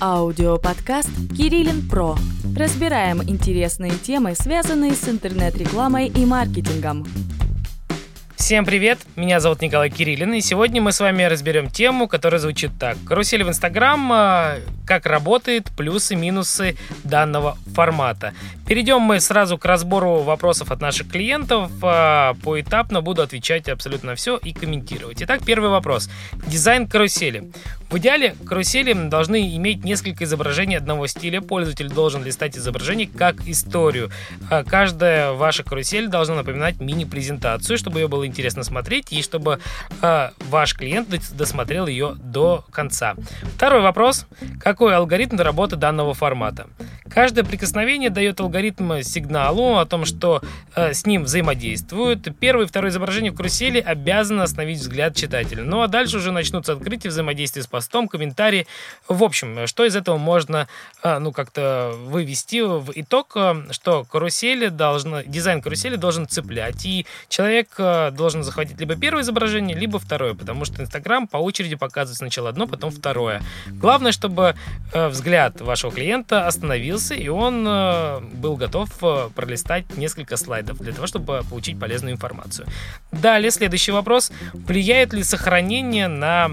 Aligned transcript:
Аудиоподкаст 0.00 1.10
«Кириллин 1.36 1.86
Про». 1.88 2.16
Разбираем 2.56 3.22
интересные 3.22 3.92
темы, 3.92 4.34
связанные 4.34 4.92
с 4.92 5.08
интернет-рекламой 5.08 6.08
и 6.08 6.24
маркетингом. 6.24 7.04
Всем 8.40 8.64
привет, 8.64 8.98
меня 9.16 9.38
зовут 9.38 9.60
Николай 9.60 9.90
Кириллин, 9.90 10.32
и 10.32 10.40
сегодня 10.40 10.80
мы 10.80 10.92
с 10.92 11.00
вами 11.00 11.24
разберем 11.24 11.68
тему, 11.68 12.08
которая 12.08 12.40
звучит 12.40 12.70
так. 12.80 12.96
Карусель 13.06 13.44
в 13.44 13.48
Инстаграм, 13.48 14.10
а, 14.12 14.56
как 14.86 15.04
работает, 15.04 15.70
плюсы-минусы 15.76 16.76
данного 17.04 17.58
формата. 17.74 18.32
Перейдем 18.66 19.02
мы 19.02 19.20
сразу 19.20 19.58
к 19.58 19.64
разбору 19.64 20.20
вопросов 20.22 20.72
от 20.72 20.80
наших 20.80 21.08
клиентов. 21.10 21.70
А, 21.82 22.34
поэтапно 22.42 23.02
буду 23.02 23.20
отвечать 23.20 23.68
абсолютно 23.68 24.14
все 24.14 24.36
и 24.36 24.52
комментировать. 24.52 25.22
Итак, 25.22 25.42
первый 25.44 25.70
вопрос. 25.70 26.08
Дизайн 26.46 26.88
карусели. 26.88 27.52
В 27.90 27.98
идеале 27.98 28.34
карусели 28.46 28.92
должны 28.92 29.56
иметь 29.56 29.84
несколько 29.84 30.24
изображений 30.24 30.76
одного 30.76 31.06
стиля. 31.08 31.40
Пользователь 31.40 31.88
должен 31.88 32.24
листать 32.24 32.56
изображение 32.56 33.06
как 33.08 33.46
историю. 33.46 34.10
А, 34.48 34.64
каждая 34.64 35.32
ваша 35.32 35.62
карусель 35.62 36.08
должна 36.08 36.36
напоминать 36.36 36.80
мини-презентацию, 36.80 37.76
чтобы 37.76 38.00
ее 38.00 38.08
было 38.08 38.29
интересно 38.30 38.62
смотреть 38.62 39.12
и 39.12 39.22
чтобы 39.22 39.60
а, 40.00 40.32
ваш 40.48 40.74
клиент 40.74 41.08
досмотрел 41.36 41.86
ее 41.86 42.14
до 42.16 42.64
конца. 42.70 43.14
Второй 43.56 43.82
вопрос. 43.82 44.26
Какой 44.60 44.94
алгоритм 44.94 45.36
работы 45.36 45.76
данного 45.76 46.14
формата? 46.14 46.68
Каждое 47.12 47.42
прикосновение 47.42 48.08
дает 48.08 48.38
алгоритм 48.40 49.02
сигналу 49.02 49.78
о 49.78 49.84
том, 49.84 50.04
что 50.04 50.42
э, 50.76 50.94
с 50.94 51.06
ним 51.06 51.24
взаимодействуют. 51.24 52.28
Первое 52.38 52.66
и 52.66 52.68
второе 52.68 52.92
изображение 52.92 53.32
в 53.32 53.34
карусели 53.34 53.80
обязаны 53.80 54.42
остановить 54.42 54.78
взгляд 54.78 55.16
читателя. 55.16 55.64
Ну 55.64 55.82
а 55.82 55.88
дальше 55.88 56.18
уже 56.18 56.30
начнутся 56.30 56.74
открытия 56.74 57.08
взаимодействия 57.08 57.62
с 57.62 57.66
постом, 57.66 58.06
комментарии. 58.06 58.66
В 59.08 59.24
общем, 59.24 59.66
что 59.66 59.84
из 59.84 59.96
этого 59.96 60.18
можно 60.18 60.68
э, 61.02 61.18
ну 61.18 61.32
как-то 61.32 61.94
вывести 62.04 62.60
в 62.60 62.92
итог, 62.94 63.32
э, 63.34 63.56
что 63.72 64.04
карусели 64.04 64.68
должна, 64.68 65.24
дизайн 65.24 65.62
карусели 65.62 65.96
должен 65.96 66.28
цеплять, 66.28 66.86
и 66.86 67.06
человек 67.28 67.70
э, 67.78 68.12
должен 68.12 68.44
захватить 68.44 68.78
либо 68.78 68.94
первое 68.94 69.22
изображение, 69.22 69.76
либо 69.76 69.98
второе, 69.98 70.34
потому 70.34 70.64
что 70.64 70.80
Инстаграм 70.80 71.26
по 71.26 71.38
очереди 71.38 71.74
показывает 71.74 72.18
сначала 72.18 72.50
одно, 72.50 72.68
потом 72.68 72.92
второе. 72.92 73.42
Главное, 73.66 74.12
чтобы 74.12 74.54
э, 74.92 75.08
взгляд 75.08 75.60
вашего 75.60 75.90
клиента 75.90 76.46
остановился 76.46 76.99
появился, 77.00 77.14
и 77.14 77.28
он 77.28 77.66
э, 77.66 78.20
был 78.20 78.56
готов 78.56 78.90
э, 79.02 79.30
пролистать 79.34 79.96
несколько 79.96 80.36
слайдов 80.36 80.78
для 80.78 80.92
того, 80.92 81.06
чтобы 81.06 81.42
получить 81.48 81.78
полезную 81.78 82.14
информацию. 82.14 82.66
Далее, 83.12 83.50
следующий 83.50 83.92
вопрос. 83.92 84.32
Влияет 84.52 85.12
ли 85.12 85.22
сохранение 85.22 86.08
на 86.08 86.50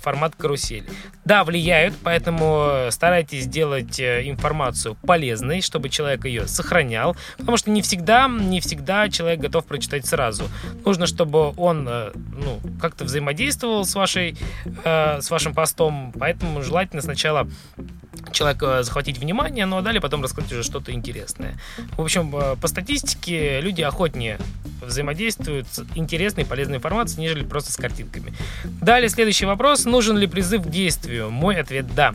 формат 0.00 0.34
карусели? 0.36 0.88
Да, 1.24 1.44
влияют, 1.44 1.94
поэтому 2.02 2.88
старайтесь 2.90 3.44
сделать 3.44 4.00
э, 4.00 4.22
информацию 4.28 4.96
полезной, 5.06 5.60
чтобы 5.60 5.88
человек 5.88 6.24
ее 6.24 6.46
сохранял, 6.46 7.16
потому 7.38 7.56
что 7.56 7.70
не 7.70 7.82
всегда, 7.82 8.28
не 8.28 8.60
всегда 8.60 9.08
человек 9.08 9.40
готов 9.40 9.66
прочитать 9.66 10.06
сразу. 10.06 10.44
Нужно, 10.84 11.06
чтобы 11.06 11.52
он 11.56 11.84
ну, 11.84 12.60
как-то 12.80 13.04
взаимодействовал 13.04 13.84
с, 13.84 13.94
вашей, 13.94 14.36
с 14.84 15.30
вашим 15.30 15.54
постом, 15.54 16.12
поэтому 16.18 16.62
желательно 16.62 17.02
сначала 17.02 17.48
человека 18.38 18.82
захватить 18.82 19.18
внимание, 19.18 19.66
но 19.66 19.80
далее 19.80 20.00
потом 20.00 20.22
рассказать 20.22 20.52
уже 20.52 20.62
что-то 20.62 20.92
интересное. 20.92 21.58
В 21.96 22.02
общем, 22.02 22.34
э, 22.36 22.56
по 22.56 22.68
статистике 22.68 23.60
люди 23.60 23.82
охотнее 23.82 24.38
взаимодействуют 24.80 25.66
с 25.68 25.84
интересной 25.94 26.44
и 26.44 26.46
полезной 26.46 26.76
информацией, 26.76 27.22
нежели 27.22 27.44
просто 27.44 27.72
с 27.72 27.76
картинками. 27.76 28.32
Далее 28.64 29.08
следующий 29.08 29.46
вопрос. 29.46 29.84
Нужен 29.84 30.16
ли 30.16 30.26
призыв 30.26 30.62
к 30.62 30.70
действию? 30.70 31.30
Мой 31.30 31.56
ответ– 31.56 31.86
да. 31.94 32.12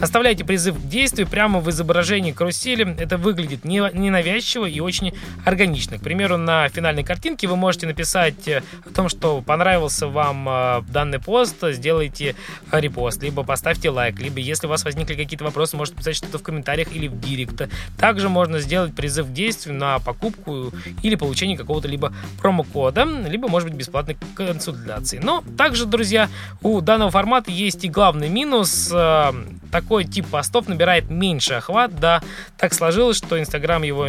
Оставляйте 0.00 0.44
призыв 0.44 0.76
к 0.76 0.88
действию 0.88 1.26
прямо 1.26 1.60
в 1.60 1.70
изображении 1.70 2.32
карусели. 2.32 2.96
Это 2.98 3.16
выглядит 3.16 3.64
ненавязчиво 3.64 4.66
и 4.66 4.80
очень 4.80 5.14
органично. 5.44 5.98
К 5.98 6.02
примеру, 6.02 6.36
на 6.36 6.68
финальной 6.68 7.04
картинке 7.04 7.46
вы 7.46 7.56
можете 7.56 7.86
написать 7.86 8.48
э, 8.48 8.62
о 8.84 8.90
том, 8.90 9.08
что 9.08 9.40
понравился 9.42 10.08
вам 10.08 10.48
э, 10.48 10.82
данный 10.88 11.18
пост, 11.18 11.56
сделайте 11.70 12.34
репост, 12.72 13.22
либо 13.22 13.42
поставьте 13.42 13.90
лайк, 13.90 14.18
либо 14.20 14.40
если 14.40 14.66
у 14.66 14.70
вас 14.70 14.84
возникли 14.84 15.14
какие-то 15.14 15.44
вопросы, 15.44 15.76
можете 15.76 15.98
писать 15.98 16.16
что-то 16.16 16.38
в 16.38 16.42
комментариях 16.42 16.88
или 16.94 17.08
в 17.08 17.20
директ. 17.20 17.68
Также 17.98 18.28
можно 18.28 18.58
сделать 18.58 18.94
призыв 18.94 19.26
к 19.26 19.32
действию 19.32 19.76
на 19.76 19.98
покупку 19.98 20.72
или 21.02 21.14
получение 21.14 21.56
какого-то 21.56 21.88
либо 21.88 22.01
промокода, 22.40 23.04
либо, 23.04 23.48
может 23.48 23.68
быть, 23.68 23.78
бесплатной 23.78 24.16
консультации. 24.34 25.20
Но 25.22 25.44
также, 25.56 25.86
друзья, 25.86 26.28
у 26.62 26.80
данного 26.80 27.10
формата 27.10 27.50
есть 27.50 27.84
и 27.84 27.88
главный 27.88 28.28
минус. 28.28 28.90
Э, 28.92 29.32
такой 29.70 30.04
тип 30.04 30.26
постов 30.26 30.68
набирает 30.68 31.10
меньше 31.10 31.54
охват, 31.54 31.98
да, 31.98 32.22
так 32.58 32.74
сложилось, 32.74 33.16
что 33.16 33.40
Инстаграм 33.40 33.82
его 33.82 34.08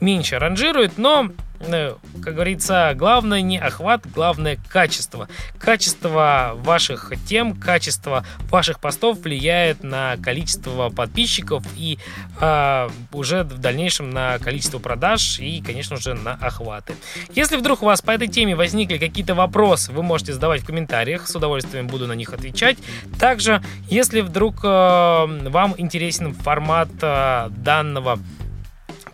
меньше 0.00 0.38
ранжирует, 0.38 0.98
но 0.98 1.30
Э, 1.60 1.94
как 2.22 2.34
говорится, 2.34 2.92
главное 2.96 3.40
не 3.40 3.58
охват, 3.58 4.06
главное 4.12 4.58
качество. 4.68 5.28
Качество 5.58 6.52
ваших 6.56 7.12
тем, 7.26 7.54
качество 7.54 8.24
ваших 8.50 8.80
постов 8.80 9.18
влияет 9.20 9.82
на 9.82 10.16
количество 10.16 10.90
подписчиков 10.90 11.64
и 11.76 11.98
э, 12.40 12.88
уже 13.12 13.44
в 13.44 13.58
дальнейшем 13.58 14.10
на 14.10 14.38
количество 14.38 14.78
продаж 14.78 15.38
и, 15.38 15.62
конечно 15.62 15.96
же, 15.96 16.14
на 16.14 16.34
охваты. 16.34 16.94
Если 17.34 17.56
вдруг 17.56 17.82
у 17.82 17.86
вас 17.86 18.02
по 18.02 18.10
этой 18.10 18.28
теме 18.28 18.56
возникли 18.56 18.98
какие-то 18.98 19.34
вопросы, 19.34 19.92
вы 19.92 20.02
можете 20.02 20.32
задавать 20.32 20.62
в 20.62 20.66
комментариях, 20.66 21.26
с 21.28 21.34
удовольствием 21.36 21.86
буду 21.86 22.06
на 22.06 22.14
них 22.14 22.32
отвечать. 22.32 22.78
Также, 23.18 23.62
если 23.88 24.20
вдруг 24.20 24.64
э, 24.64 24.68
вам 24.68 25.74
интересен 25.78 26.34
формат 26.34 26.88
э, 27.00 27.48
данного 27.50 28.18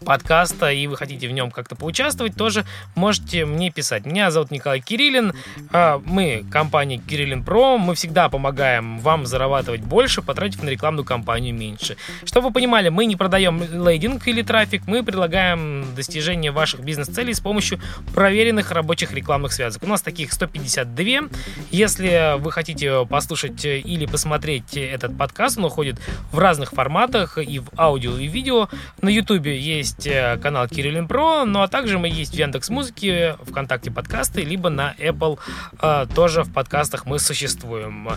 подкаста 0.04 0.70
и 0.70 0.86
вы 0.86 0.96
хотите 0.96 1.28
в 1.28 1.32
нем 1.32 1.50
как-то 1.50 1.76
поучаствовать, 1.76 2.34
тоже 2.34 2.64
можете 2.94 3.44
мне 3.44 3.70
писать. 3.70 4.06
Меня 4.06 4.30
зовут 4.30 4.50
Николай 4.50 4.80
Кириллин, 4.80 5.32
а, 5.72 6.00
мы 6.04 6.44
компания 6.50 6.98
Кириллин 6.98 7.44
Про, 7.44 7.78
мы 7.78 7.94
всегда 7.94 8.28
помогаем 8.28 8.98
вам 9.00 9.26
зарабатывать 9.26 9.80
больше, 9.80 10.22
потратив 10.22 10.62
на 10.62 10.68
рекламную 10.68 11.04
кампанию 11.04 11.54
меньше. 11.54 11.96
Чтобы 12.24 12.48
вы 12.48 12.54
понимали, 12.54 12.88
мы 12.88 13.06
не 13.06 13.16
продаем 13.16 13.60
лейдинг 13.60 14.26
или 14.26 14.42
трафик, 14.42 14.82
мы 14.86 15.02
предлагаем 15.02 15.86
достижение 15.94 16.50
ваших 16.50 16.80
бизнес-целей 16.80 17.34
с 17.34 17.40
помощью 17.40 17.80
проверенных 18.14 18.70
рабочих 18.70 19.12
рекламных 19.12 19.52
связок. 19.52 19.82
У 19.82 19.86
нас 19.86 20.02
таких 20.02 20.32
152. 20.32 21.28
Если 21.70 22.38
вы 22.38 22.52
хотите 22.52 23.06
послушать 23.06 23.64
или 23.64 24.06
посмотреть 24.06 24.76
этот 24.76 25.16
подкаст, 25.16 25.58
он 25.58 25.66
уходит 25.66 26.00
в 26.32 26.38
разных 26.38 26.70
форматах, 26.70 27.38
и 27.38 27.58
в 27.58 27.68
аудио, 27.76 28.16
и 28.16 28.28
в 28.28 28.32
видео. 28.32 28.68
На 29.02 29.08
YouTube 29.08 29.46
есть 29.46 29.89
есть 29.90 30.06
э, 30.06 30.38
канал 30.38 30.68
Кириллин 30.68 31.08
Про, 31.08 31.44
ну 31.44 31.62
а 31.62 31.68
также 31.68 31.98
мы 31.98 32.08
есть 32.08 32.32
в 32.32 32.34
Яндекс 32.34 32.70
Музыке, 32.70 33.36
ВКонтакте 33.48 33.90
подкасты, 33.90 34.42
либо 34.42 34.70
на 34.70 34.94
Apple 34.98 35.38
э, 35.80 36.06
тоже 36.14 36.44
в 36.44 36.52
подкастах 36.52 37.06
мы 37.06 37.18
существуем. 37.18 38.08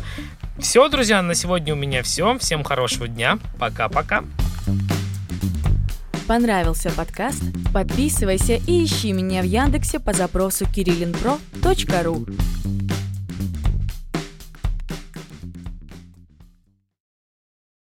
Все, 0.59 0.87
друзья, 0.89 1.21
на 1.21 1.35
сегодня 1.35 1.73
у 1.73 1.77
меня 1.77 2.03
все. 2.03 2.37
Всем 2.37 2.63
хорошего 2.63 3.07
дня. 3.07 3.39
Пока-пока. 3.59 4.23
Понравился 6.27 6.91
подкаст? 6.91 7.43
Подписывайся 7.73 8.53
и 8.53 8.85
ищи 8.85 9.11
меня 9.11 9.41
в 9.41 9.45
Яндексе 9.45 9.99
по 9.99 10.13
запросу 10.13 10.65
kirillinpro.ru 10.65 12.52